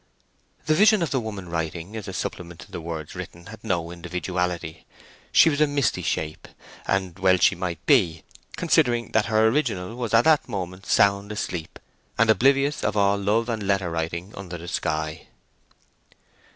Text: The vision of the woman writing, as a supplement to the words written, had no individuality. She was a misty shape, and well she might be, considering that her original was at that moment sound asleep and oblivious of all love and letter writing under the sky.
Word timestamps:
The 0.65 0.73
vision 0.73 1.03
of 1.03 1.11
the 1.11 1.19
woman 1.19 1.47
writing, 1.47 1.95
as 1.95 2.07
a 2.07 2.13
supplement 2.13 2.61
to 2.61 2.71
the 2.71 2.81
words 2.81 3.13
written, 3.13 3.45
had 3.45 3.63
no 3.63 3.91
individuality. 3.91 4.87
She 5.31 5.47
was 5.47 5.61
a 5.61 5.67
misty 5.67 6.01
shape, 6.01 6.47
and 6.87 7.19
well 7.19 7.37
she 7.37 7.53
might 7.53 7.85
be, 7.85 8.23
considering 8.57 9.11
that 9.11 9.27
her 9.27 9.45
original 9.47 9.93
was 9.95 10.15
at 10.15 10.23
that 10.23 10.49
moment 10.49 10.87
sound 10.87 11.31
asleep 11.31 11.77
and 12.17 12.31
oblivious 12.31 12.83
of 12.83 12.97
all 12.97 13.15
love 13.15 13.47
and 13.47 13.61
letter 13.67 13.91
writing 13.91 14.33
under 14.35 14.57
the 14.57 14.67
sky. 14.67 15.27